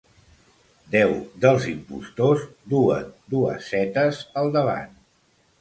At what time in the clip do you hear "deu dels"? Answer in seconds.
0.95-1.67